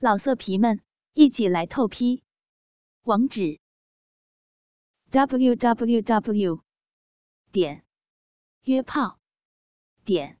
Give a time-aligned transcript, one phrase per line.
[0.00, 0.80] 老色皮们，
[1.14, 2.22] 一起来透批！
[3.02, 3.58] 网址
[5.10, 6.62] ：w w w
[7.50, 7.84] 点
[8.62, 9.18] 约炮
[10.04, 10.38] 点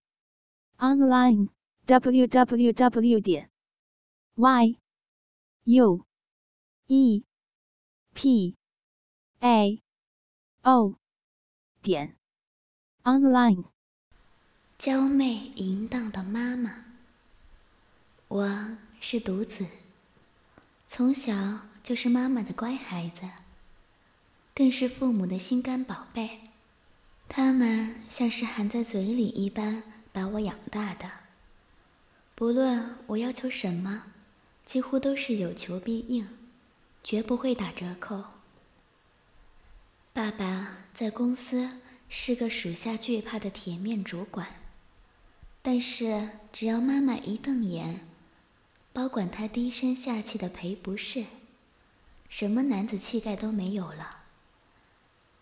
[0.76, 1.48] online
[1.86, 3.50] w w w 点
[4.36, 4.78] y
[5.64, 6.06] u
[6.86, 7.24] e
[8.14, 8.56] p
[9.40, 9.82] a
[10.62, 10.94] o
[11.82, 12.16] 点
[13.02, 13.64] online。
[14.78, 16.84] 娇媚淫荡的妈妈，
[18.28, 18.78] 我。
[19.00, 19.66] 是独子，
[20.86, 23.22] 从小就是妈妈的乖孩子，
[24.54, 26.40] 更是父母的心肝宝贝。
[27.28, 31.10] 他们像是含在嘴里一般把我养大的，
[32.34, 34.04] 不论我要求什么，
[34.66, 36.28] 几乎都是有求必应，
[37.04, 38.24] 绝不会打折扣。
[40.12, 44.48] 爸爸在公司是个属下惧怕的铁面主管，
[45.62, 48.06] 但是只要妈妈一瞪眼。
[48.98, 51.26] 保管他低声下气的赔不是，
[52.28, 54.24] 什么男子气概都没有了。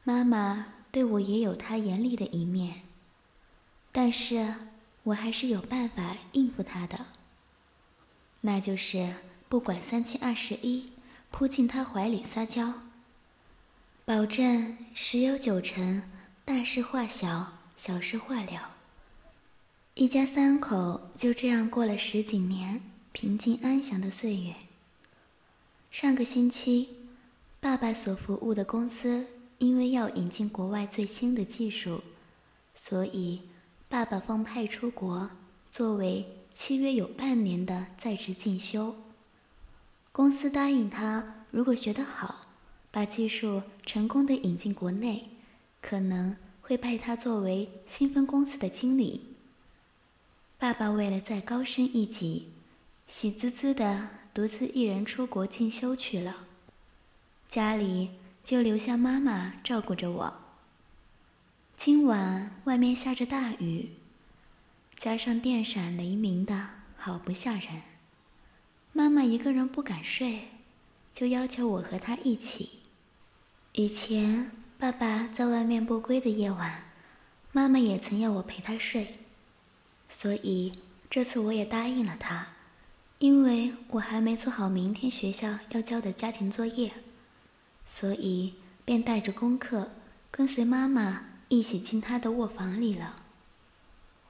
[0.04, 2.82] 妈妈对我也有她严厉的一面，
[3.92, 4.56] 但是
[5.04, 7.06] 我还是有办法应付她的。
[8.42, 9.14] 那就是
[9.48, 10.92] 不管三七二十一，
[11.30, 12.74] 扑进他怀里撒娇，
[14.04, 16.02] 保证十有九成
[16.44, 18.74] 大事化小，小事化了。
[19.94, 22.82] 一家三口就这样过了十几年。
[23.18, 24.54] 平静安详的岁月。
[25.90, 26.88] 上个星期，
[27.58, 29.24] 爸爸所服务的公司
[29.56, 32.02] 因为要引进国外最新的技术，
[32.74, 33.40] 所以
[33.88, 35.30] 爸爸奉派出国，
[35.70, 38.94] 作为契约有半年的在职进修。
[40.12, 42.48] 公司答应他，如果学得好，
[42.90, 45.30] 把技术成功的引进国内，
[45.80, 49.22] 可能会派他作为新分公司的经理。
[50.58, 52.52] 爸爸为了再高升一级。
[53.08, 56.46] 喜滋滋的独自一人出国进修去了，
[57.48, 58.10] 家里
[58.44, 60.34] 就留下妈妈照顾着我。
[61.76, 63.90] 今晚外面下着大雨，
[64.96, 67.82] 加上电闪雷鸣的，好不吓人。
[68.92, 70.48] 妈妈一个人不敢睡，
[71.12, 72.80] 就要求我和她一起。
[73.72, 76.90] 以前爸爸在外面不归的夜晚，
[77.52, 79.18] 妈妈也曾要我陪他睡，
[80.08, 80.72] 所以
[81.08, 82.55] 这次我也答应了他。
[83.18, 86.92] 因为我还没做好明天学校要交的家庭作业，
[87.82, 89.92] 所以便带着功课
[90.30, 93.22] 跟随妈妈一起进她的卧房里了。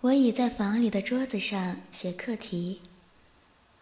[0.02, 2.80] 我倚在房里的桌子上写课题，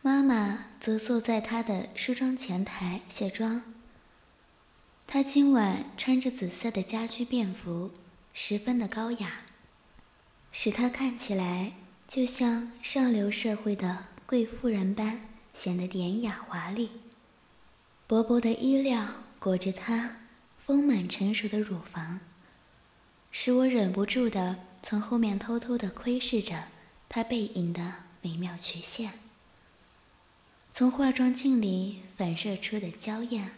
[0.00, 3.62] 妈妈则坐在她的梳妆前台卸妆。
[5.06, 7.90] 她今晚穿着紫色的家居便服，
[8.32, 9.42] 十分的高雅，
[10.50, 11.74] 使她看起来
[12.08, 14.06] 就像上流社会的。
[14.26, 15.20] 贵妇人般
[15.52, 16.90] 显得典雅华丽，
[18.06, 19.06] 薄薄的衣料
[19.38, 20.16] 裹着她
[20.64, 22.20] 丰满成熟的乳房，
[23.30, 26.68] 使我忍不住的从后面偷偷的窥视着
[27.06, 27.92] 她背影的
[28.22, 29.12] 美妙曲线。
[30.70, 33.52] 从化妆镜里反射出的娇艳，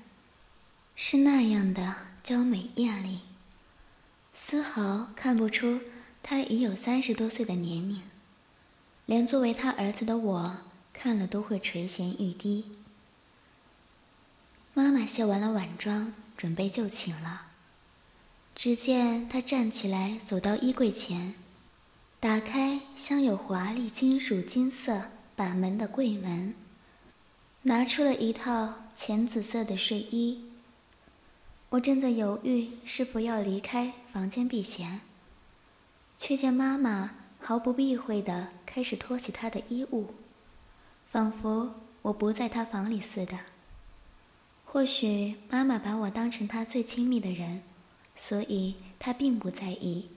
[0.96, 1.94] 是那样的
[2.24, 3.20] 娇美艳丽，
[4.34, 5.80] 丝毫看不出
[6.22, 8.02] 她已有三十多岁的年龄。
[9.06, 10.58] 连作为他儿子的我
[10.92, 12.70] 看了都会垂涎欲滴。
[14.74, 17.46] 妈妈卸完了晚妆，准备就寝了。
[18.54, 21.34] 只见她站起来，走到衣柜前，
[22.18, 26.54] 打开镶有华丽金属金色板门的柜门，
[27.62, 30.50] 拿出了一套浅紫色的睡衣。
[31.68, 35.00] 我正在犹豫是否要离开房间避嫌，
[36.18, 37.25] 却见妈妈。
[37.46, 40.16] 毫不避讳地开始脱起他的衣物，
[41.08, 43.38] 仿佛我不在他房里似的。
[44.64, 47.62] 或许妈妈把我当成她最亲密的人，
[48.16, 50.10] 所以她并不在意。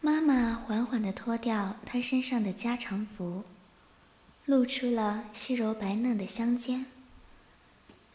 [0.00, 3.44] 妈妈缓缓地脱掉她身上的加长服，
[4.46, 6.86] 露出了细柔白嫩的香肩，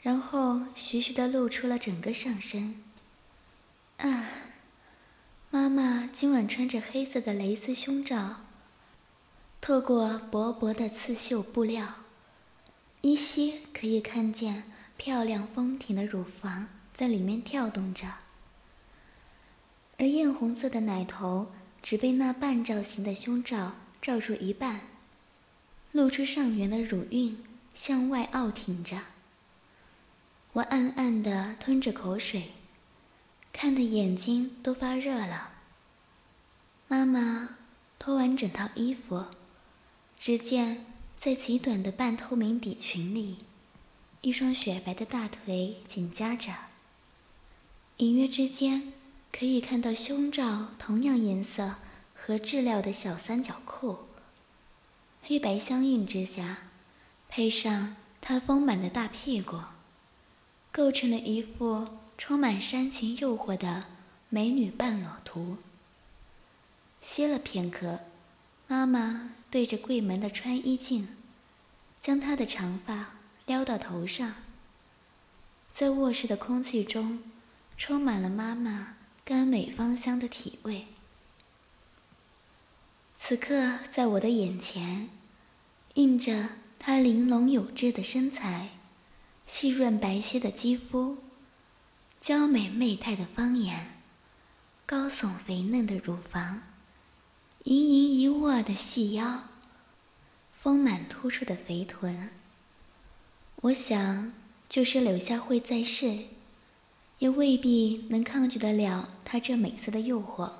[0.01, 2.83] 然后徐徐地露出了整个上身。
[3.97, 4.48] 啊！
[5.51, 8.41] 妈妈今晚穿着黑色的蕾丝胸罩，
[9.59, 11.95] 透过薄薄的刺绣布料，
[13.01, 18.05] 依稀可以看见漂亮丰挺的乳房在里面跳动着，
[19.97, 21.51] 而艳红色的奶头
[21.81, 24.81] 只被那半罩型的胸罩罩住一半，
[25.91, 27.43] 露出上缘的乳晕
[27.73, 28.99] 向外傲挺着。
[30.53, 32.51] 我暗暗地吞着口水。
[33.51, 35.53] 看的眼睛都发热了。
[36.87, 37.57] 妈妈
[37.99, 39.25] 脱完整套衣服，
[40.17, 40.85] 只见
[41.17, 43.39] 在极短的半透明底裙里，
[44.21, 46.53] 一双雪白的大腿紧夹着，
[47.97, 48.93] 隐约之间
[49.31, 51.75] 可以看到胸罩同样颜色
[52.15, 53.99] 和质料的小三角裤，
[55.21, 56.69] 黑白相映之下，
[57.27, 59.59] 配上她丰满的大屁股，
[60.71, 61.87] 构成了一副
[62.19, 63.85] 充满煽情诱惑的
[64.27, 65.55] 美女半裸图。
[66.99, 68.01] 歇了片刻，
[68.67, 69.31] 妈妈。
[69.49, 71.07] 对着柜门的穿衣镜，
[71.99, 73.15] 将她的长发
[73.47, 74.35] 撩到头上。
[75.71, 77.23] 在卧室的空气中，
[77.75, 80.85] 充满了妈妈甘美芳香的体味。
[83.15, 85.09] 此刻，在我的眼前，
[85.95, 88.69] 映着她玲珑有致的身材，
[89.47, 91.17] 细润白皙的肌肤，
[92.21, 93.93] 娇美媚态的方颜，
[94.85, 96.63] 高耸肥嫩的乳房。
[97.63, 99.45] 盈盈一握的细腰，
[100.51, 102.29] 丰满突出的肥臀。
[103.61, 104.33] 我想，
[104.67, 106.25] 就是柳下惠在世，
[107.19, 110.51] 也未必能抗拒得了她这美色的诱惑。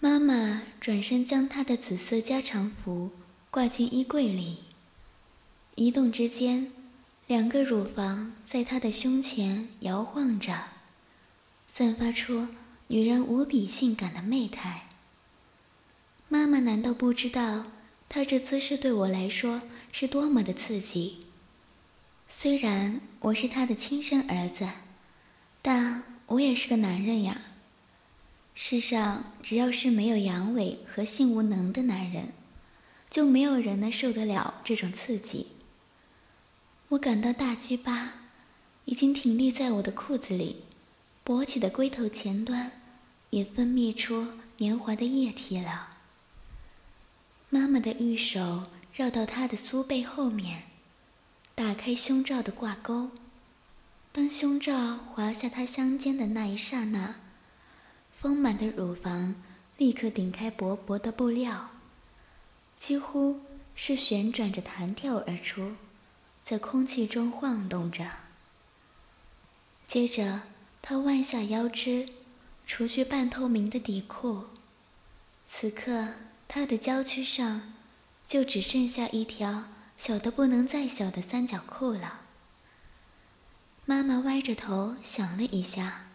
[0.00, 3.12] 妈妈转身将她的紫色加长服
[3.50, 4.64] 挂进衣柜里，
[5.76, 6.72] 移动之间，
[7.26, 10.68] 两个乳房在她的胸前摇晃着，
[11.66, 12.46] 散发出
[12.86, 14.84] 女人无比性感的媚态。
[16.28, 17.64] 妈妈难道不知道，
[18.08, 21.18] 她这姿势对我来说是多么的刺激？
[22.28, 24.68] 虽然我是她的亲生儿子，
[25.60, 27.42] 但我也是个男人呀。
[28.54, 32.28] 世上只要是没有阳痿和性无能的男人，
[33.10, 35.48] 就没有人能受得了这种刺激。
[36.90, 38.12] 我感到大鸡巴
[38.84, 40.62] 已经挺立在我的裤子里，
[41.24, 42.70] 勃起的龟头前端
[43.30, 44.28] 也分泌出
[44.58, 45.96] 黏滑的液体了。
[47.50, 50.62] 妈妈的玉手绕到她的酥背后面，
[51.56, 53.10] 打开胸罩的挂钩。
[54.12, 57.16] 当胸罩滑下她香肩的那一刹那，
[58.12, 59.34] 丰满的乳房
[59.76, 61.70] 立刻顶开薄薄的布料，
[62.76, 63.40] 几乎
[63.74, 65.74] 是旋转着弹跳而出，
[66.48, 68.08] 在空气中晃动着。
[69.88, 70.42] 接着，
[70.80, 72.08] 他弯下腰肢，
[72.64, 74.44] 除去半透明的底裤。
[75.44, 76.10] 此刻。
[76.48, 77.74] 他的娇躯上，
[78.24, 79.64] 就只剩下一条
[79.98, 82.20] 小的不能再小的三角裤了。
[83.84, 86.06] 妈妈歪着头想了一下，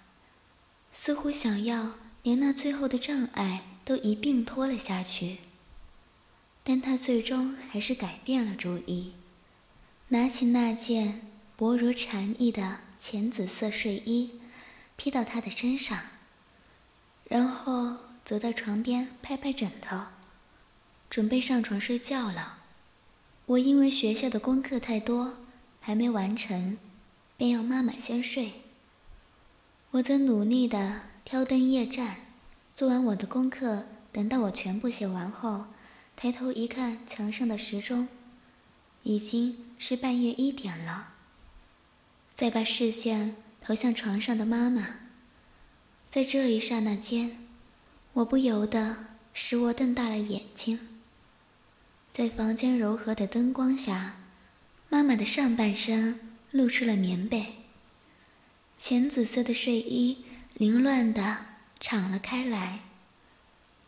[0.93, 5.39] 似乎想要连那最后的障碍都一并拖了下去。
[6.63, 9.11] 但她最终还是改变了主意，
[10.13, 11.21] 拿起那件
[11.55, 14.41] 薄如蝉翼的浅紫色睡衣，
[14.97, 15.97] 披到她的身上，
[17.29, 19.97] 然后走到床边拍拍枕头。
[21.09, 22.57] 准备上床睡觉了，
[23.45, 25.35] 我因为学校的功课太多，
[25.79, 26.77] 还没完成，
[27.37, 28.63] 便要妈妈先睡。
[29.91, 32.17] 我则努力的挑灯夜战，
[32.73, 33.85] 做完我的功课。
[34.11, 35.67] 等到我全部写完后，
[36.17, 38.09] 抬头一看墙上的时钟，
[39.03, 41.15] 已经是半夜一点了。
[42.35, 44.99] 再把视线投向床上的妈妈，
[46.07, 47.47] 在这一刹那间，
[48.13, 50.87] 我不由得使我瞪大了眼睛。
[52.11, 54.17] 在房间柔和的灯光下，
[54.87, 56.19] 妈妈的上半身
[56.51, 57.55] 露出了棉被，
[58.77, 61.37] 浅紫色的睡衣凌乱的
[61.79, 62.81] 敞了开来，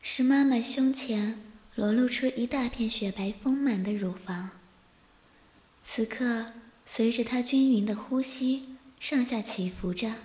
[0.02, 1.40] 使妈妈胸前
[1.76, 4.50] 裸露出一大片雪白丰满的乳房。
[5.84, 6.54] 此刻，
[6.86, 10.16] 随着她均匀的呼吸上下起伏着，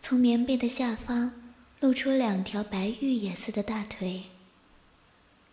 [0.00, 1.32] 从棉被的下方
[1.78, 4.24] 露出两条白玉也似的大腿。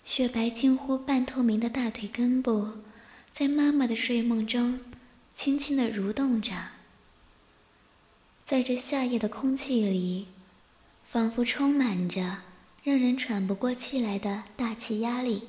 [0.04, 2.70] 雪白近乎半透明的大腿根部，
[3.32, 4.80] 在妈妈的睡梦中
[5.34, 6.54] 轻轻地蠕动着。
[8.44, 10.28] 在这夏夜的空气里，
[11.04, 12.42] 仿佛充满着
[12.84, 15.48] 让人喘不过气来的大气压力。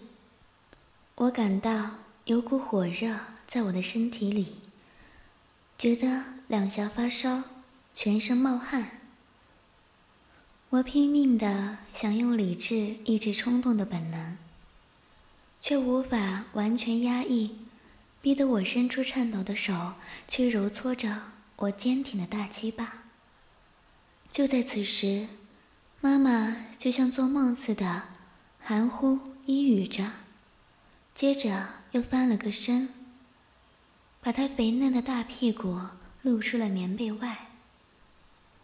[1.16, 4.56] 我感到有股火热在我的身体里，
[5.78, 7.45] 觉得两下发烧，
[7.95, 8.99] 全身冒汗。
[10.71, 14.37] 我拼命的想用理智抑制冲动的本能。
[15.61, 17.59] 却无法完全压抑，
[18.21, 19.95] 逼得我伸出颤抖的手
[20.26, 21.23] 去揉搓着
[21.56, 23.04] 我坚挺的大鸡巴。
[24.33, 25.28] 就在此时，
[26.00, 28.02] 妈妈就像做梦似的
[28.61, 30.11] 含糊依语着，
[31.16, 32.90] 接着又翻了个身，
[34.20, 35.80] 把她肥嫩的大屁股
[36.20, 37.46] 露出了棉被外。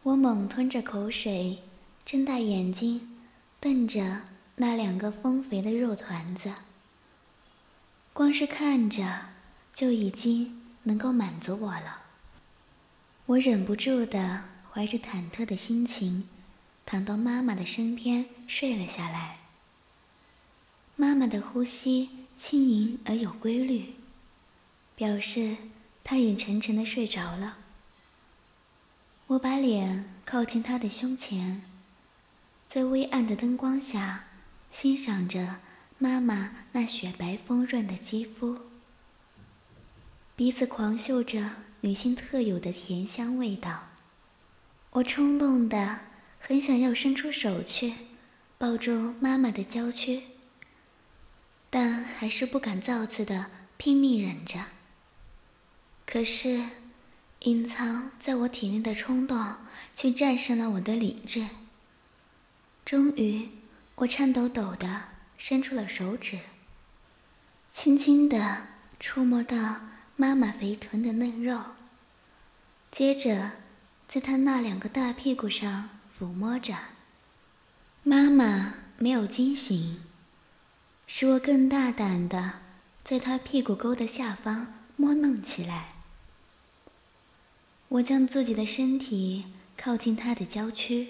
[0.02, 1.62] 我猛吞着口水，
[2.04, 3.23] 睁大眼睛，
[3.59, 4.25] 瞪着
[4.56, 6.52] 那两个丰肥的肉团子。
[8.12, 9.30] 光是看着
[9.73, 12.02] 就已经能够满足我了。
[13.25, 16.28] 我忍不住的怀着忐忑的心情，
[16.85, 19.38] 躺到妈妈的身边睡了下来。
[20.97, 23.94] 妈妈的呼吸轻盈而有规律，
[24.96, 25.56] 表示
[26.02, 27.58] 她已沉沉的睡着了。
[29.28, 31.62] 我把脸靠近她的胸前，
[32.66, 34.24] 在微暗的灯光下
[34.70, 35.60] 欣赏着
[35.98, 38.58] 妈妈那雪白丰润的肌肤，
[40.34, 41.50] 鼻子狂嗅着
[41.82, 43.88] 女性特有的甜香味道。
[44.90, 46.00] 我冲动的
[46.38, 47.94] 很想要伸出手去
[48.58, 50.24] 抱住妈妈的娇躯。
[51.74, 53.46] 但还是不敢造次的
[53.78, 54.66] 拼命忍着。
[56.04, 56.66] 可是，
[57.44, 59.54] 隐藏在我体内的冲动
[59.94, 61.46] 却战胜了我的理智。
[62.84, 63.48] 终于，
[63.94, 65.04] 我颤抖抖的
[65.38, 66.40] 伸出了手指，
[67.70, 68.66] 轻轻的
[69.00, 69.80] 触摸到
[70.14, 71.58] 妈妈肥臀的嫩肉，
[72.90, 73.52] 接着
[74.06, 75.88] 在她那两个大屁股上
[76.18, 76.76] 抚摸着。
[78.02, 80.02] 妈妈没有惊醒。
[81.14, 82.61] 使我更大胆的
[83.04, 85.92] 在他屁股沟的下方摸弄起来。
[87.88, 89.45] 我将自己的身体
[89.76, 91.09] 靠近他的娇躯，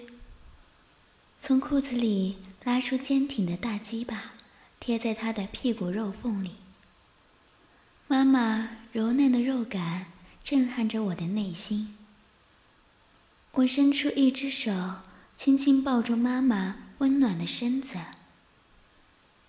[1.38, 4.32] 从裤子里拉出坚挺的大鸡巴，
[4.80, 6.56] 贴在他的屁股肉缝里。
[8.08, 10.06] 妈妈柔嫩的肉感
[10.42, 11.96] 震撼着我的内心。
[13.52, 14.96] 我伸出一只手，
[15.36, 17.98] 轻轻抱住妈妈温暖的身子。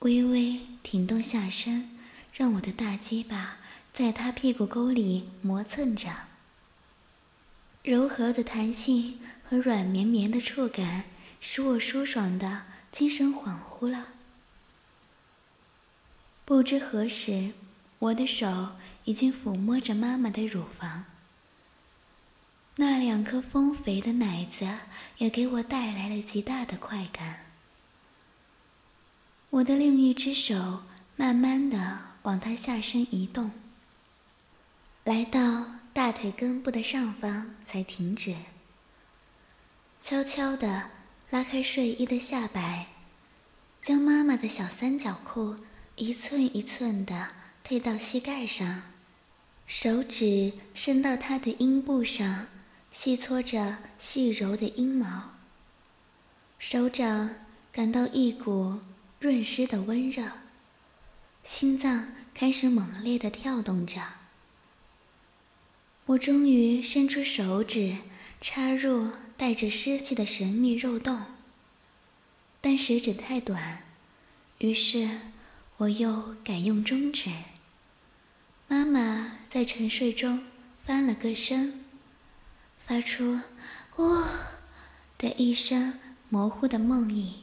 [0.04, 1.90] 微微挺动下身，
[2.34, 3.60] 让我的大鸡巴
[3.94, 6.10] 在他屁股沟里磨蹭着。
[7.84, 11.06] 柔和的弹性和软绵绵的触感，
[11.40, 14.10] 使我舒爽的精神恍惚了。
[16.44, 17.54] 不知何时，
[18.00, 18.72] 我的手
[19.06, 21.06] 已经抚摸着妈妈的乳房，
[22.76, 24.68] 那两颗丰肥的奶子
[25.20, 27.43] 也给我带来了极大的快感。
[29.54, 30.82] 我的另一只手
[31.16, 33.52] 慢慢的往他下身移动，
[35.04, 38.36] 来到大腿根部的上方才停止。
[40.02, 40.90] 悄悄的
[41.30, 42.88] 拉开睡衣的下摆，
[43.80, 45.58] 将妈妈的小三角裤
[45.98, 47.28] 一寸一寸的
[47.64, 48.82] 推到膝盖上，
[49.68, 52.48] 手指伸到她的阴部上，
[52.92, 55.36] 细搓着细柔的阴毛。
[56.58, 57.36] 手掌
[57.72, 58.80] 感到一股。
[59.24, 60.34] 润湿的温热，
[61.46, 64.01] 心脏开始猛烈的跳动着。
[66.08, 68.00] 我终于伸出手指，
[68.42, 71.22] 插入带着湿气的神秘肉洞，
[72.60, 73.84] 但食指太短，
[74.58, 75.10] 于是
[75.77, 77.30] 我又改用中指。
[78.68, 80.44] 妈妈在沉睡中
[80.84, 81.86] 翻了个身，
[82.77, 83.39] 发出
[83.96, 84.22] “呜”
[85.18, 87.43] 的一声模糊的梦呓。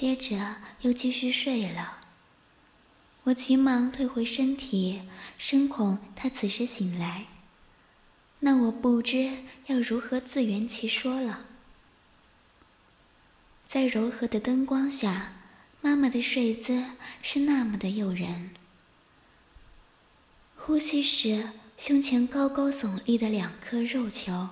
[0.00, 1.98] 接着又继续睡了。
[3.24, 5.02] 我急忙退回身体，
[5.36, 7.26] 深恐他此时醒来，
[8.38, 9.30] 那我不知
[9.66, 11.44] 要如何自圆其说了。
[13.66, 15.34] 在柔和的灯光下，
[15.82, 16.82] 妈妈的睡姿
[17.20, 18.52] 是那么的诱人。
[20.56, 24.48] 呼吸时，胸前高高耸立的两颗肉球，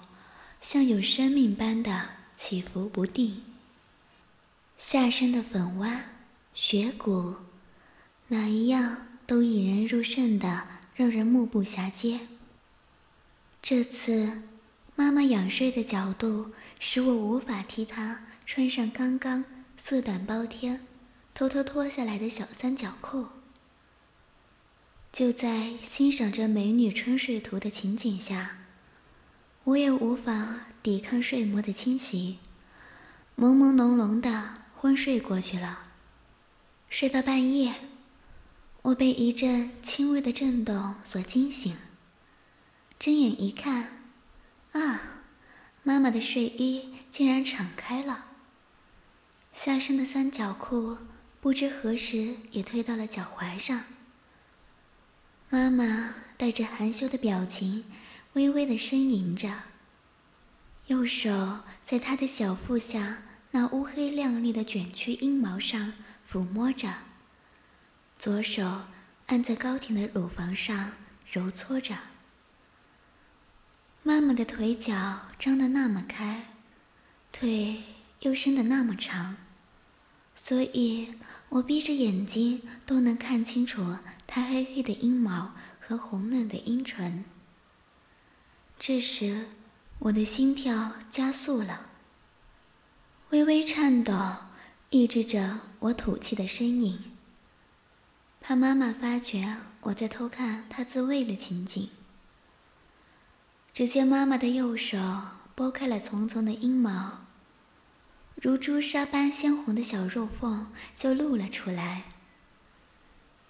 [0.61, 3.45] 像有生命般的起伏不定。
[4.79, 6.05] 下身的粉弯、
[6.55, 7.35] 雪骨，
[8.29, 12.21] 哪一样都引人入胜的，让人目不暇接。
[13.61, 14.43] 这次，
[14.95, 19.45] 妈妈仰睡的角度使我无法替她穿上刚刚
[19.77, 20.87] 色胆包天、
[21.35, 23.27] 偷偷脱下来的小三角裤。
[25.11, 28.59] 就在欣赏着美女春睡图的情景下，
[29.65, 32.39] 我也无法抵抗睡魔的侵袭，
[33.37, 34.58] 朦朦胧胧的。
[34.81, 35.91] 昏睡过去了，
[36.89, 37.75] 睡到半夜，
[38.83, 41.77] 我被一阵轻微的震动所惊醒。
[42.97, 44.05] 睁眼一看，
[44.71, 45.25] 啊，
[45.83, 48.27] 妈妈的睡衣竟然敞开了，
[49.53, 50.99] 下身的三角裤
[51.41, 53.83] 不知何时也推到了脚踝上。
[55.51, 57.85] 妈妈带着含羞的表情，
[58.35, 59.63] 微微的呻吟着，
[60.87, 63.25] 右手在她的小腹下。
[63.51, 65.95] 那乌黑亮丽的卷曲阴毛上
[66.31, 66.93] 抚摸着，
[68.19, 68.83] 左手
[69.27, 70.93] 按在高挺的乳房上
[71.31, 71.97] 揉搓着。
[74.03, 76.55] 妈妈的腿脚张得那么开，
[77.33, 77.83] 腿
[78.21, 79.37] 又伸得那么长，
[80.35, 81.15] 所以
[81.49, 87.25] 我闭着眼睛都能看清楚她黑黑的阴毛和红嫩的阴唇。
[88.79, 89.47] 这时，
[89.99, 91.88] 我的心跳加速了，
[93.31, 94.15] 微微颤抖，
[94.89, 97.13] 抑制着我吐气的身影，
[98.41, 101.91] 怕妈妈发觉我在偷看她自慰的情景。
[103.75, 104.99] 只见妈妈的右手
[105.55, 107.27] 拨开了丛丛的阴毛，
[108.37, 112.05] 如朱砂般鲜红的小肉缝就露了出来。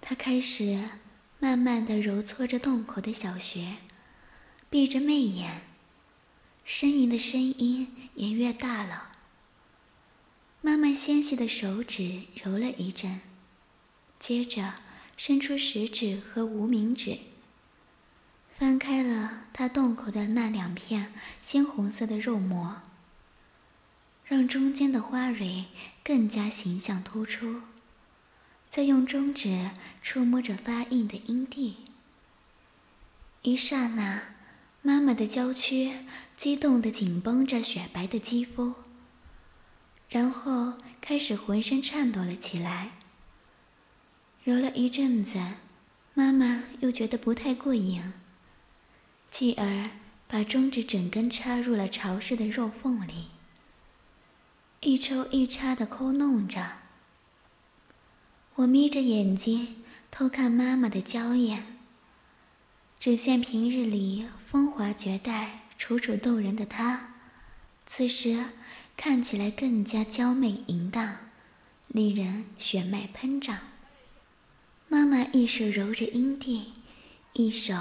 [0.01, 0.89] 她开始
[1.39, 3.77] 慢慢的揉搓着洞口的小穴。
[4.69, 5.61] 闭着媚眼，
[6.67, 9.08] 呻吟的声音也越大了。
[10.61, 13.21] 妈妈纤细的手指揉了一阵，
[14.19, 14.75] 接着
[15.15, 17.19] 伸出食指和无名指，
[18.57, 22.81] 翻开了她洞口的那两片鲜红色的肉膜，
[24.25, 25.67] 让中间的花蕊
[26.03, 27.61] 更加形象突出。
[28.67, 31.77] 再用中指触摸着发硬的阴蒂，
[33.43, 34.35] 一刹那。
[34.81, 36.05] 妈妈的娇躯
[36.37, 38.75] 激动地紧绷着雪白的肌肤，
[40.09, 42.91] 然后开始浑身颤抖了起来。
[44.43, 45.39] 揉了一阵子，
[46.13, 48.13] 妈妈又觉得不太过瘾，
[49.29, 49.91] 继而
[50.27, 53.27] 把中指整根插入了潮湿的肉缝里，
[54.81, 56.77] 一抽一插的抠弄着。
[58.55, 61.77] 我眯着眼睛偷看妈妈的娇艳。
[62.99, 67.13] 只见平日里风华绝代、楚楚动人的她，
[67.85, 68.43] 此时
[69.01, 71.19] 看起来更加娇媚淫荡，
[71.87, 73.57] 令人血脉喷张。
[74.89, 76.73] 妈妈一手揉着阴蒂，
[77.31, 77.73] 一手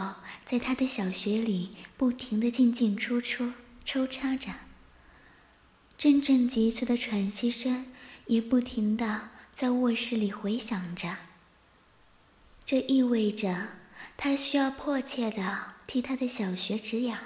[0.45, 3.53] 在她的小穴里不停地进进出出
[3.85, 4.53] 抽插着，
[5.99, 7.87] 阵阵急促的喘息声
[8.27, 11.17] 也不停地在卧室里回响着。
[12.65, 13.71] 这意味着。
[14.17, 17.19] 他需要迫切的替他的小穴止痒，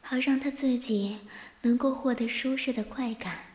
[0.00, 1.18] 好让他自己
[1.62, 3.46] 能够获得舒适的快感。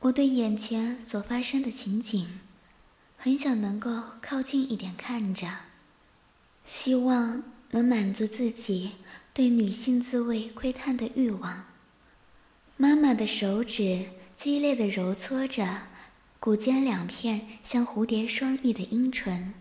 [0.00, 2.40] 我对眼前所发生的情景，
[3.16, 5.46] 很想能够靠近一点看着，
[6.64, 8.92] 希望能满足自己
[9.34, 11.66] 对女性滋味窥探的欲望。
[12.76, 15.82] 妈妈的手指激烈的揉搓着
[16.38, 19.52] 骨间两片像蝴蝶双翼的阴唇。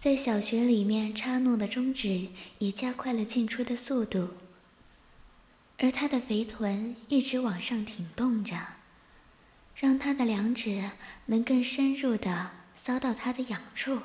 [0.00, 2.26] 在小穴里面插弄的中指
[2.58, 4.30] 也加快了进出的速度，
[5.78, 8.56] 而他的肥臀一直往上挺动着，
[9.74, 10.90] 让他的两指
[11.26, 14.02] 能更深入的搔到他的痒处。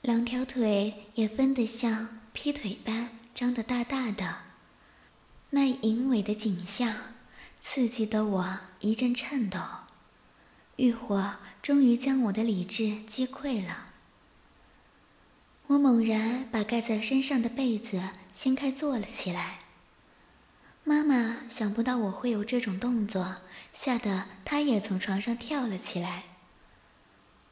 [0.00, 4.38] 两条腿也分得像劈腿般张得大大的，
[5.50, 6.94] 那淫猥的景象
[7.60, 9.60] 刺激得我一阵颤抖，
[10.76, 13.86] 欲火终于将我的理智击溃了。
[15.68, 19.60] 我猛然把盖在身上的被子掀开坐了起来。
[20.84, 23.36] 妈妈想不到我会有这种动作，
[23.72, 26.24] 吓得她也从床上跳了起来，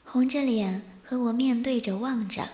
[0.04, 2.48] 红着脸和我面对着望着。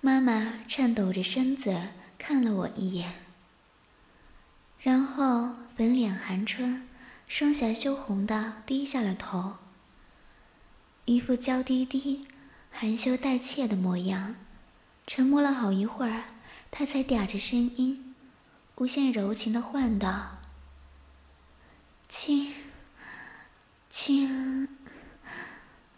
[0.00, 3.14] 妈妈颤抖着身子看了我一眼，
[4.80, 6.86] 然后粉脸含春，
[7.26, 9.54] 双颊羞红的低下了头，
[11.06, 12.26] 一副娇滴滴。
[12.76, 14.34] 含羞带怯的模样，
[15.06, 16.24] 沉默了好一会儿，
[16.72, 18.03] 他才嗲着声音，
[18.76, 20.38] 无限柔情的唤道
[22.08, 22.52] ：“亲，
[23.88, 24.68] 亲，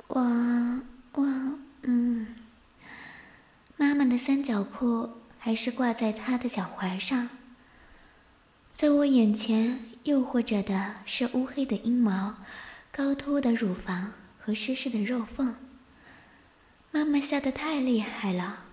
[0.08, 0.20] 我
[1.12, 2.26] 我嗯。”
[3.78, 7.30] 妈妈的三角裤还是挂在他的脚踝上，
[8.74, 12.36] 在我眼前诱惑着的是乌黑的阴毛、
[12.92, 15.56] 高凸的乳房和湿湿的肉缝。
[16.90, 18.65] 妈妈笑得太厉害了，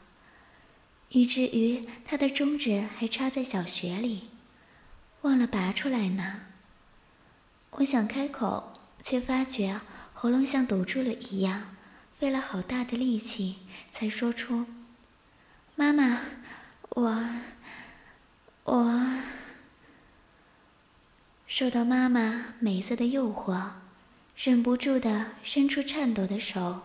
[1.13, 4.31] 以至于他的中指还插在小穴里，
[5.21, 6.41] 忘了拔出来呢。
[7.69, 8.73] 我想开口，
[9.03, 9.79] 却发觉
[10.13, 11.75] 喉咙像堵住了一样，
[12.19, 13.57] 费了好大的力气
[13.91, 14.65] 才说出
[15.75, 16.21] ：“妈妈，
[16.89, 17.29] 我……
[18.63, 19.19] 我……”
[21.45, 23.73] 受到妈妈美色的诱惑，
[24.35, 26.81] 忍不住的伸出颤抖的手。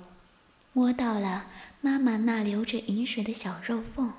[0.78, 1.46] 摸到了
[1.80, 4.12] 妈妈那流着饮水的小肉缝，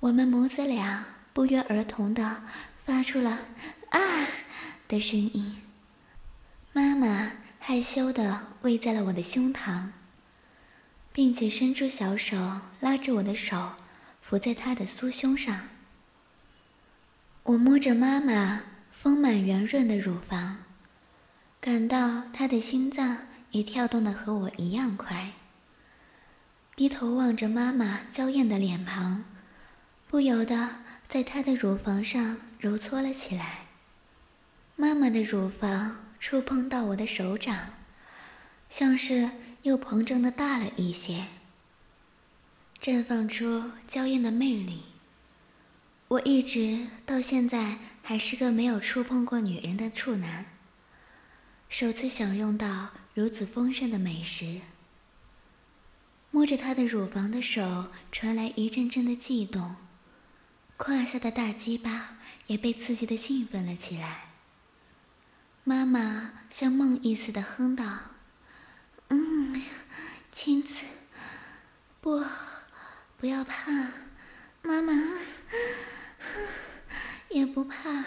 [0.00, 2.42] 我们母子俩不约而同的
[2.84, 3.38] 发出了
[3.90, 4.00] “啊”
[4.88, 5.62] 的声音。
[6.72, 9.90] 妈妈害羞的偎在了我的胸膛，
[11.12, 13.74] 并且伸出小手拉着我的手，
[14.20, 15.68] 扶在她的酥胸上。
[17.44, 20.64] 我摸着妈妈丰满圆润的乳房，
[21.60, 25.32] 感到她的心脏也跳动的和我一样快。
[26.74, 29.24] 低头望着妈妈娇艳的脸庞，
[30.06, 33.66] 不由得在她的乳房上揉搓了起来。
[34.74, 37.70] 妈妈的乳房触碰到我的手掌，
[38.68, 39.30] 像是
[39.62, 41.28] 又膨胀的大了一些，
[42.82, 44.82] 绽放出娇艳的魅力。
[46.08, 50.44] 我一直到现在还是个没有触碰过女人的处男，
[51.70, 54.60] 首次享用到如此丰盛的美食。
[56.30, 59.76] 摸着她的乳房的手传来一阵阵的悸动，
[60.76, 64.26] 胯下的大鸡巴也被刺激的兴奋了起来。
[65.64, 67.86] 妈妈像梦呓似的哼道
[69.08, 69.62] ：“嗯，
[70.30, 70.84] 亲子，
[72.02, 72.22] 不，
[73.16, 73.92] 不要怕，
[74.60, 74.92] 妈妈。”
[77.30, 78.04] 也不怕，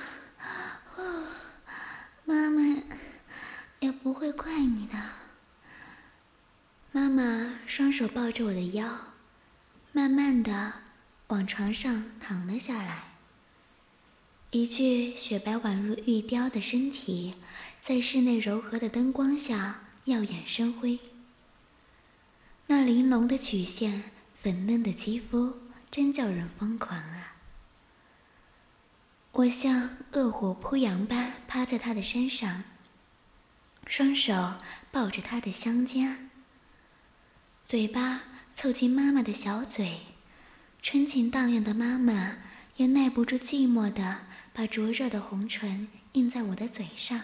[0.96, 1.28] 哦，
[2.26, 2.62] 妈妈
[3.80, 4.98] 也不会怪你的。
[6.92, 8.90] 妈妈双手抱着我的腰，
[9.92, 10.74] 慢慢的
[11.28, 13.04] 往床上躺了下来。
[14.52, 17.36] 一具雪白宛如玉雕的身体，
[17.80, 21.00] 在室内柔和的灯光下耀眼生辉。
[22.66, 25.54] 那玲珑的曲线，粉嫩的肌肤，
[25.92, 27.36] 真叫人疯狂啊！
[29.34, 32.64] 我像恶虎扑羊般趴在他的身上，
[33.90, 34.54] 双手
[34.92, 36.30] 抱着他的香肩，
[37.66, 38.22] 嘴巴
[38.54, 40.02] 凑近妈妈的小嘴，
[40.80, 42.38] 春情荡漾的妈妈
[42.76, 44.20] 也耐不住寂寞的
[44.54, 47.20] 把灼热的红唇印在我的嘴上，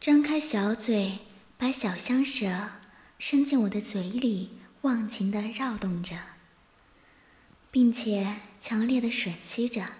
[0.00, 1.20] 张开小嘴，
[1.56, 2.70] 把小香舌
[3.20, 6.18] 伸进我的嘴里，忘情的绕动着，
[7.70, 9.90] 并且强烈的吮吸着。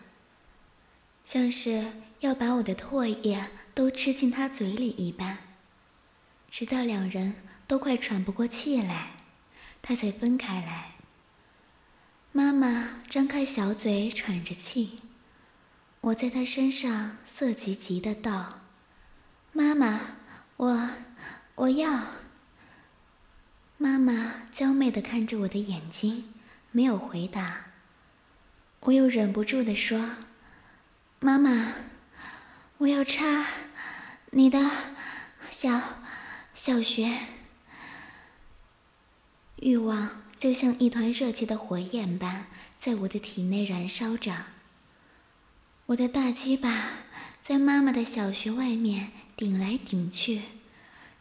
[1.25, 5.39] 像是要把我的唾液都吃进他嘴里一般，
[6.51, 7.35] 直到两人
[7.67, 9.17] 都快喘不过气来，
[9.83, 10.93] 他才分开来。
[12.31, 14.97] 妈妈张开小嘴喘着气，
[16.01, 18.61] 我在他身上色急急的道
[19.53, 20.01] ：“妈妈，
[20.57, 20.91] 我
[21.57, 22.07] 我要。”
[23.77, 26.33] 妈妈娇媚的看着我的眼睛，
[26.71, 27.67] 没有回答。
[28.81, 30.11] 我又忍不住的说。
[31.21, 31.73] 妈妈，
[32.85, 33.47] 我要插
[34.33, 34.71] 你的
[35.51, 35.81] 小
[36.55, 37.19] 小穴。
[39.57, 42.47] 欲望就像一团热切的火焰般
[42.79, 44.47] 在我的体内燃烧着。
[45.87, 46.91] 我的大鸡巴
[47.41, 50.43] 在妈妈的小穴外面顶来顶去，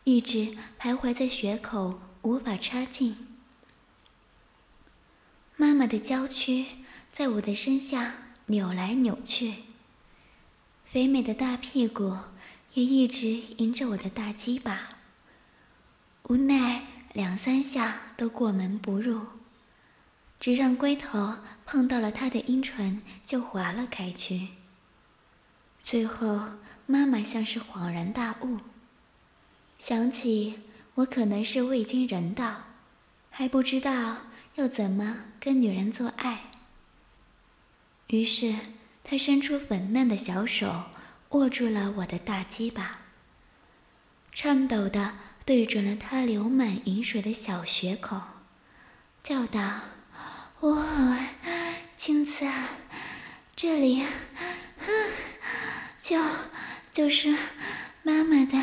[0.03, 3.25] 一直徘徊在穴口，无法插进。
[5.55, 6.65] 妈妈的娇躯
[7.09, 8.15] 在我的身下
[8.47, 9.53] 扭来扭去。
[10.93, 12.15] 肥美的大屁股
[12.75, 14.89] 也一直迎着我的大鸡巴，
[16.25, 19.21] 无奈两三下都过门不入，
[20.39, 24.49] 只让龟头碰到了他的阴唇就滑了开去。
[25.83, 26.49] 最后，
[26.85, 28.59] 妈妈像是恍然大悟，
[29.79, 30.59] 想起
[30.93, 32.65] 我可能是未经人道，
[33.31, 36.51] 还不知道要怎么跟女人做爱，
[38.09, 38.55] 于是。
[39.03, 40.85] 他伸出粉嫩的小手，
[41.29, 42.99] 握住了我的大鸡巴，
[44.31, 48.21] 颤抖的对准了他流满饮水的小穴口，
[49.21, 49.81] 叫道
[50.61, 51.17] ：“我
[51.97, 52.45] 青子，
[53.55, 54.05] 这里，
[56.01, 56.23] 就
[56.93, 57.35] 就是
[58.03, 58.57] 妈妈的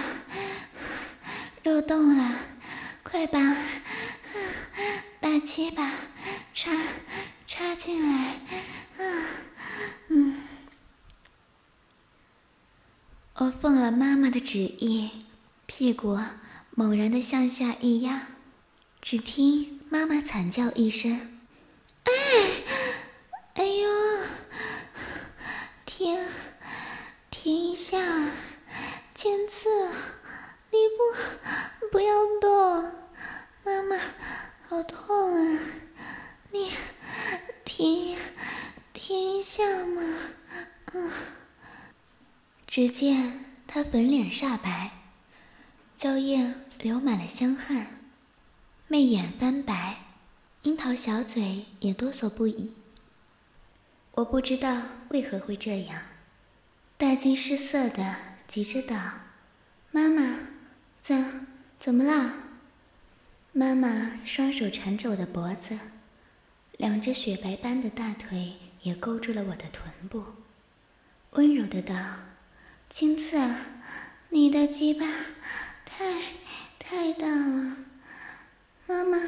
[1.62, 2.37] 肉洞了，
[3.03, 3.38] 快把
[5.20, 5.92] 大鸡巴
[6.55, 6.72] 插
[7.46, 8.40] 插进来
[8.96, 9.05] 啊。”
[10.09, 10.37] 嗯，
[13.35, 15.26] 我奉了妈妈的旨意，
[15.66, 16.18] 屁股
[16.72, 18.28] 猛然的向下一压，
[19.00, 21.38] 只听妈妈惨叫一声
[22.04, 22.12] ：“哎，
[23.54, 23.88] 哎呦，
[25.87, 26.24] 停，
[27.30, 27.98] 停一下，
[29.14, 29.68] 尖刺，
[30.70, 32.92] 你不不要动，
[33.64, 33.96] 妈妈
[34.68, 35.61] 好痛啊，
[36.50, 36.72] 你
[37.64, 38.16] 停。”
[39.11, 40.03] 停一下嘛，
[40.92, 41.11] 嗯。
[42.64, 44.92] 只见他粉脸煞白，
[45.96, 48.05] 娇艳流满了香汗，
[48.87, 49.96] 媚眼翻白，
[50.62, 52.75] 樱桃小嘴也哆嗦不已。
[54.12, 56.03] 我不知道为何会这样，
[56.96, 58.14] 大惊失色的
[58.46, 58.94] 急着道
[59.90, 60.38] ：“妈妈，
[61.03, 61.49] 怎
[61.81, 62.33] 怎么了？”
[63.51, 65.77] 妈妈双手缠着我的脖子，
[66.77, 68.60] 两只雪白般的大腿。
[68.83, 70.25] 也勾住了我的臀部，
[71.33, 71.95] 温柔的道
[72.88, 73.38] ：“青次，
[74.31, 75.07] 你的鸡巴
[75.85, 76.23] 太
[76.79, 77.77] 太大了，
[78.87, 79.19] 妈妈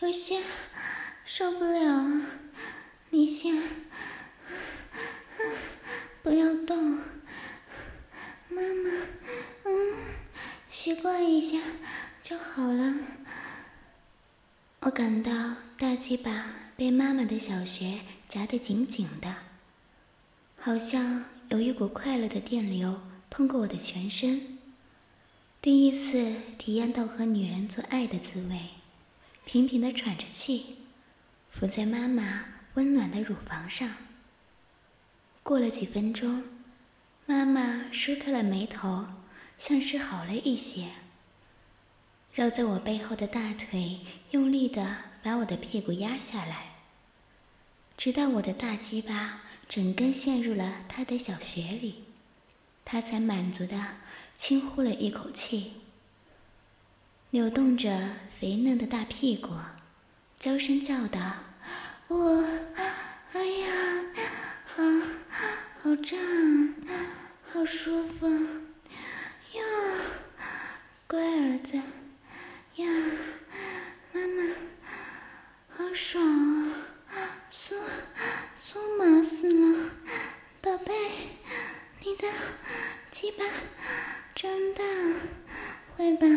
[0.00, 0.42] 有些
[1.24, 2.22] 受不了，
[3.08, 3.62] 你先
[6.22, 6.98] 不要动，
[8.48, 8.90] 妈妈，
[9.64, 9.94] 嗯，
[10.68, 11.58] 习惯一下
[12.22, 12.94] 就好了。
[14.80, 15.32] 我感到
[15.78, 16.46] 大鸡巴
[16.76, 19.34] 被妈妈的小穴夹得紧紧的，
[20.56, 24.56] 好像有一股快乐的电流通过我的全身。
[25.60, 28.60] 第一次体验到和女人做爱的滋味，
[29.44, 30.76] 频频的喘着气，
[31.50, 33.96] 伏在妈妈温暖的乳房上。
[35.42, 36.44] 过了几分钟，
[37.26, 39.06] 妈妈舒开了眉头，
[39.58, 40.90] 像是好了一些。
[42.32, 43.98] 绕在我背后的大腿
[44.30, 46.69] 用力的把我的屁股压下来，
[48.00, 52.04] 直到我的大鸡巴整根陷入了他的小穴里，
[52.82, 53.98] 他才满足的
[54.38, 55.74] 轻呼了一口气，
[57.32, 59.50] 扭动着肥嫩的大屁股，
[60.38, 61.20] 娇声叫道
[62.08, 62.42] ：“我，
[63.34, 63.68] 哎呀，
[64.64, 64.82] 好，
[65.82, 66.18] 好胀，
[67.52, 68.26] 好舒服，
[69.52, 69.62] 哟，
[71.06, 71.76] 乖儿子。”
[72.76, 72.86] 呀，
[74.14, 74.54] 妈妈，
[75.68, 76.24] 好爽
[77.10, 77.36] 啊！
[77.52, 77.74] 酥
[78.58, 79.90] 酥麻死了，
[80.62, 80.94] 宝贝，
[82.00, 82.28] 你的
[83.10, 83.44] 鸡巴
[84.34, 84.84] 真大，
[85.96, 86.36] 会把妈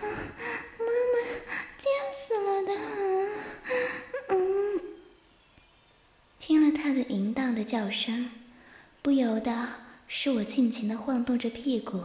[0.00, 1.14] 妈
[1.78, 2.74] 夹死了的。
[4.30, 4.80] 嗯，
[6.40, 8.28] 听了他的淫荡的叫声，
[9.00, 9.68] 不由得
[10.06, 12.02] 使我尽情的晃动着屁股，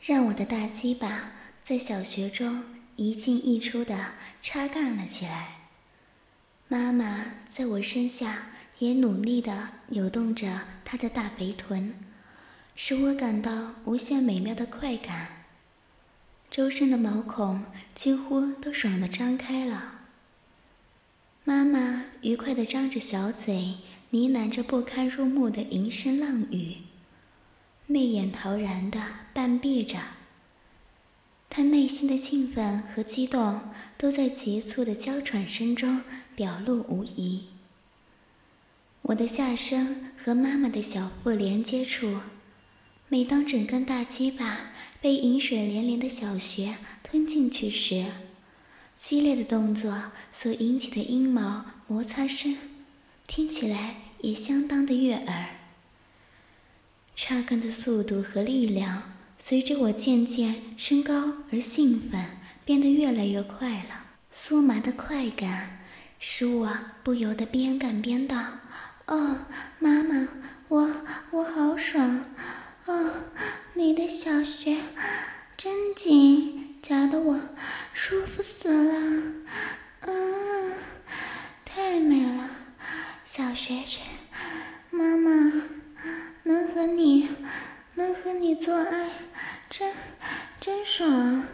[0.00, 1.32] 让我的大鸡巴。
[1.64, 2.62] 在小学中
[2.94, 5.56] 一进一出的插干了起来，
[6.68, 11.92] 妈妈在我身下也努力的扭动着她的大肥臀，
[12.76, 15.46] 使我感到无限美妙的快感。
[16.48, 17.64] 周身的毛孔
[17.96, 20.02] 几乎都爽的张开了。
[21.42, 23.78] 妈妈愉快的张着小嘴，
[24.10, 26.76] 呢喃着不堪入目的淫声浪语，
[27.86, 29.02] 媚眼陶然的
[29.34, 29.98] 半闭着。
[31.48, 33.60] 他内心的兴奋和激动
[33.96, 36.02] 都在急促的娇喘声中
[36.34, 37.46] 表露无遗。
[39.02, 42.18] 我的下身和妈妈的小腹连接处，
[43.08, 48.04] 每当整根大鸡巴被饮水连连的小穴吞进去时，
[48.98, 52.58] 激烈的动作所引起的阴毛摩擦声，
[53.26, 55.46] 听起来也相当的悦耳。
[57.14, 59.14] 插根的速度和力量。
[59.38, 62.24] 随着我渐渐升高而兴奋，
[62.64, 64.06] 变得越来越快了。
[64.32, 65.80] 酥麻的快感
[66.18, 68.42] 使我不由得边干边道
[69.06, 69.40] ：“哦，
[69.78, 70.26] 妈妈，
[70.68, 70.90] 我
[71.32, 72.24] 我好爽！
[72.86, 73.24] 哦，
[73.74, 74.78] 你的小穴
[75.54, 77.38] 真紧，夹得我
[77.92, 79.32] 舒服死了。
[80.00, 80.72] 嗯，
[81.66, 82.35] 太美了，
[83.36, 84.00] 小学穴，
[84.90, 85.30] 妈妈
[86.44, 87.28] 能和你。”
[87.94, 89.10] 能和你做爱，
[89.68, 89.92] 真
[90.58, 91.44] 真爽。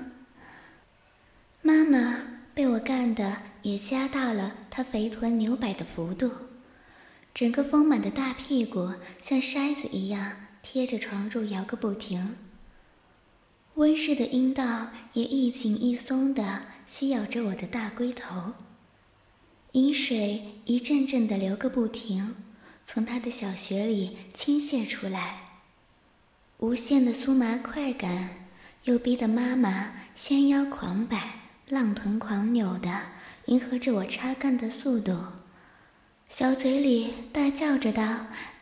[1.61, 2.21] 妈妈
[2.55, 6.31] 被我干的也加大了她肥臀扭摆的幅度，
[7.35, 12.37] 整个丰满的大屁股像筛子一样贴着床褥摇个不停。
[13.75, 18.53] 温室的阴道也一紧一松的吸咬着我的大龟头，
[19.73, 22.37] 饮水一阵阵的流个不停，
[22.85, 25.61] 从他的小穴里倾泻出来。
[26.59, 28.47] 无限的酥麻快感，
[28.85, 33.01] 又逼得妈妈纤腰狂摆，浪臀狂扭的
[33.47, 35.17] 迎合着我插干的速度，
[36.29, 38.03] 小嘴里大叫着道：“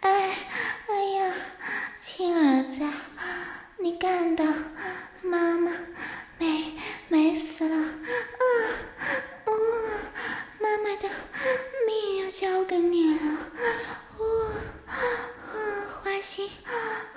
[0.01, 0.31] 哎，
[0.87, 1.35] 哎呀，
[2.01, 2.89] 亲儿子，
[3.83, 4.45] 你干的，
[5.23, 5.73] 妈妈
[6.39, 6.75] 美
[7.09, 8.45] 美死了，啊，
[9.45, 9.53] 哦，
[10.59, 11.11] 妈妈的
[11.87, 13.37] 命要交给你了，
[14.17, 14.53] 哦，
[14.87, 14.95] 啊，
[16.03, 16.49] 花心。”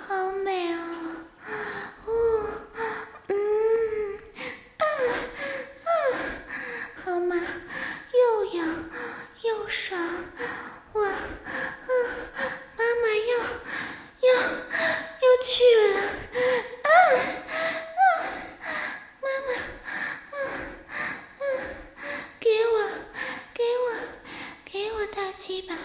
[0.06, 0.78] 好美啊！
[2.06, 2.12] 哦，
[3.30, 3.36] 嗯，
[4.78, 4.86] 啊
[5.86, 5.88] 啊，
[7.04, 7.36] 好嘛，
[8.14, 8.68] 又痒
[9.42, 10.00] 又爽，
[10.94, 11.18] 哇，啊，
[12.78, 13.34] 妈妈要
[14.30, 15.54] 要要去
[15.96, 16.00] 了，
[16.84, 16.90] 啊
[17.98, 18.06] 啊，
[19.22, 19.50] 妈妈，
[20.30, 20.36] 啊
[21.40, 21.42] 啊，
[22.40, 22.76] 给我
[23.54, 23.86] 给我
[24.64, 25.78] 给我大鸡巴，啊。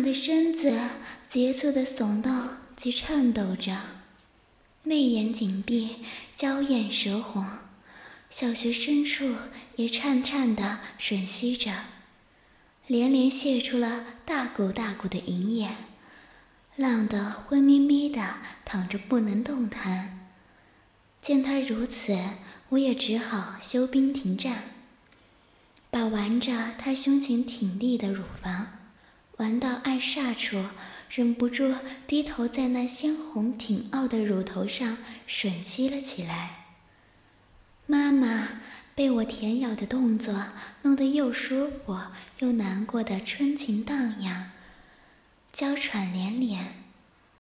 [0.00, 0.72] 的身子
[1.72, 3.76] 的耸动及颤抖着，
[4.82, 5.96] 媚眼紧闭，
[6.34, 7.44] 娇艳舌红，
[8.30, 9.34] 小穴深处
[9.76, 11.84] 也颤颤的吮吸着，
[12.86, 15.70] 连连泄出了大股大股的银液，
[16.76, 20.28] 浪得昏迷迷的躺着不能动弹。
[21.20, 22.16] 见他如此，
[22.70, 24.62] 我也只好休兵停战，
[25.90, 28.68] 把玩着他胸前挺立的乳房，
[29.38, 30.64] 玩到爱煞处，
[31.08, 31.74] 忍不住
[32.06, 36.66] 低头在那鲜红挺傲的乳头上吮吸了起来。
[37.86, 38.60] 妈妈。
[38.98, 40.34] 被我舔咬的动作
[40.82, 41.96] 弄得又舒服
[42.40, 44.50] 又难过的春情荡漾，
[45.52, 46.74] 娇喘连连。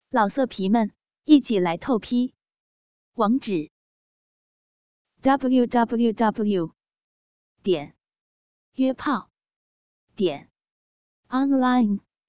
[0.09, 0.91] 老色皮们，
[1.23, 2.33] 一起来透批！
[3.13, 3.71] 网址
[5.21, 6.75] ：w w w
[7.63, 7.95] 点
[8.73, 9.31] 约炮
[10.13, 10.49] 点
[11.29, 12.01] online